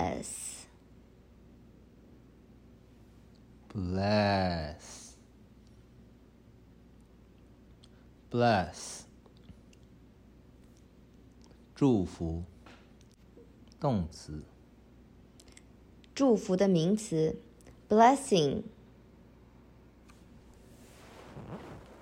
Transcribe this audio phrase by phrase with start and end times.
[0.00, 0.66] bless,
[3.74, 5.12] bless,
[8.30, 9.02] bless，
[11.74, 12.42] 祝福，
[13.78, 14.42] 动词，
[16.14, 17.38] 祝福的名词，
[17.86, 18.62] blessing,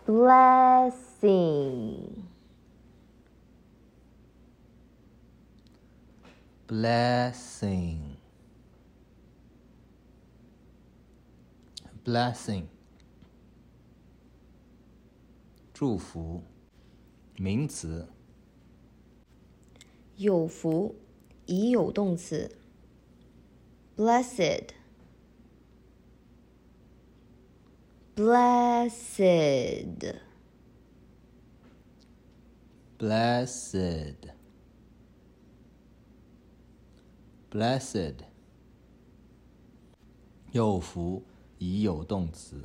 [0.07, 1.65] blessing,
[6.70, 8.18] Blessing,
[12.06, 12.68] blessing，
[15.74, 16.44] 祝福，
[17.38, 18.08] 名词，
[20.18, 20.94] 有福，
[21.48, 22.56] 已有动词
[23.98, 24.68] ，blessed,
[28.16, 29.40] blessed,
[33.00, 34.16] blessed,
[37.52, 38.16] blessed，
[40.52, 41.24] 有福，
[41.58, 42.64] 已有动词，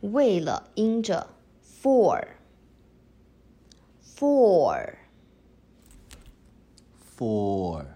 [0.00, 1.28] 为了，因着
[1.62, 2.26] ，for,
[4.02, 4.94] for,
[7.16, 7.86] for,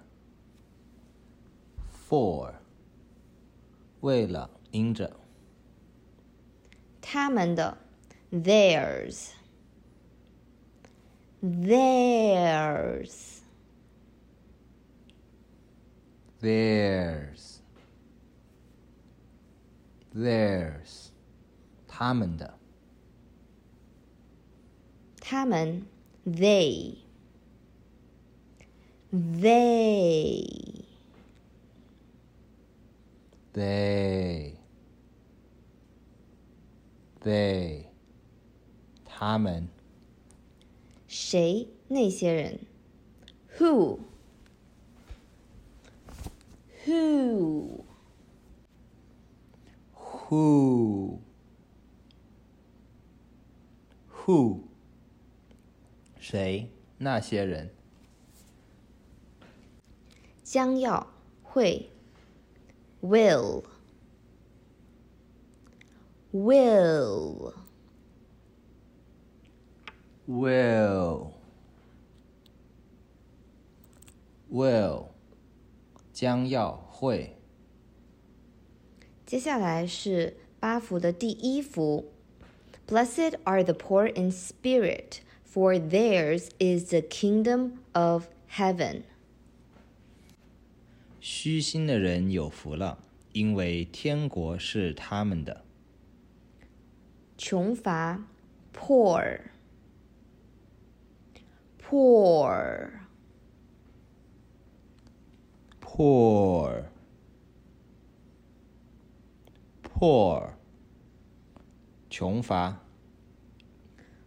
[2.09, 2.53] for，
[4.01, 5.17] 为了，因着，
[7.01, 7.79] 他们的
[8.31, 9.31] ，theirs,
[16.42, 17.62] theirs,
[20.14, 21.10] theirs, theirs，
[21.88, 22.58] 他们的，
[25.20, 25.86] 他们，
[26.26, 26.98] they,
[29.12, 30.84] they,
[33.54, 34.56] they,
[37.24, 37.86] they，
[39.06, 39.68] 他们，
[41.08, 41.68] 谁？
[41.88, 42.60] 那些人，
[43.58, 44.00] who,
[46.86, 47.86] who,
[49.94, 51.20] who,
[54.10, 54.62] who，
[56.20, 56.70] 谁？
[56.98, 57.70] 那些人，
[60.44, 61.08] 将要，
[61.42, 61.90] 会，
[63.02, 63.64] will,
[66.32, 67.54] will,
[70.28, 71.34] will,
[74.52, 75.10] will，
[76.17, 77.37] 将要会，
[79.27, 82.11] 接下来是八福的第一福。
[82.89, 89.03] Blessed are the poor in spirit, for theirs is the kingdom of heaven.
[91.21, 92.97] 虚心的人有福了，
[93.35, 95.67] 因为天国是他们的。
[97.37, 98.25] 穷乏
[98.73, 99.41] ，poor,
[105.87, 106.91] poor,
[109.83, 110.53] Poor.
[112.11, 112.77] 贫乏。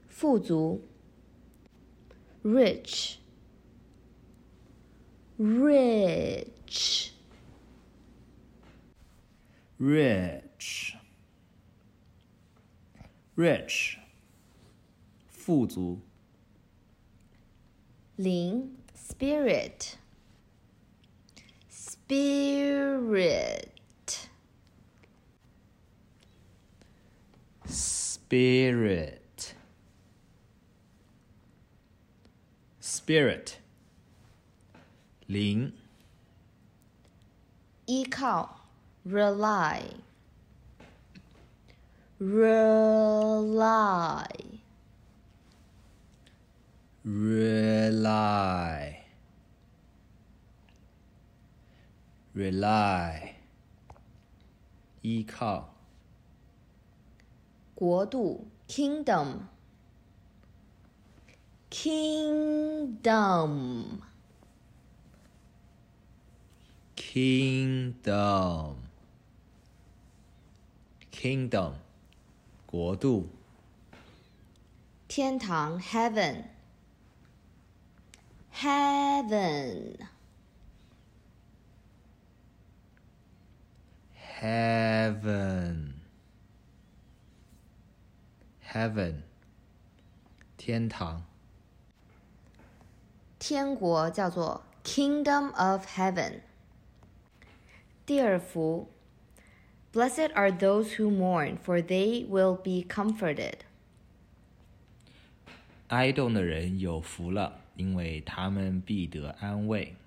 [0.07, 0.81] 富足.
[2.43, 3.17] rich.
[13.37, 13.99] Rich.
[15.27, 15.99] 富足。
[18.15, 19.97] 灵 spirit
[22.08, 23.68] spirit,
[27.66, 29.54] spirit,
[32.80, 33.58] spirit，
[35.26, 35.72] 灵。
[37.86, 38.60] 依靠，
[39.04, 39.82] rely,
[42.18, 42.64] rely,
[47.04, 47.44] rely,
[52.39, 53.33] rely，
[55.01, 55.73] 依靠。
[57.75, 59.39] 国度，kingdom,
[61.69, 63.01] kingdom,
[66.95, 68.75] kingdom,
[71.11, 71.73] kingdom，
[72.65, 73.27] 国度。
[75.09, 76.43] 天堂，heaven,
[78.53, 79.97] heaven,
[84.41, 85.95] heaven
[88.63, 89.15] heaven
[90.55, 91.25] 天堂。
[93.37, 96.39] 天国叫做 Kingdom of Heaven。
[98.05, 98.89] 第二福
[99.91, 103.55] ，Blessed are those who mourn, for they will be comforted。
[105.89, 109.97] 哀动的人有福了，因为他们必得安慰。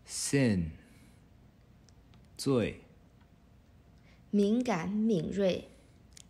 [0.05, 0.69] sin
[2.37, 2.81] 罪
[4.29, 5.67] 敏感、敏锐